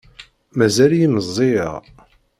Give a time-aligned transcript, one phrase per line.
[0.57, 1.73] Mazal-iyi meẓẓiyeɣ.